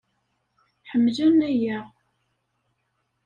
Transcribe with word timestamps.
Ḥemmlen 0.91 1.39
aya. 1.49 1.79